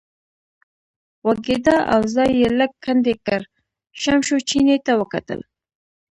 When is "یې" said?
2.41-2.49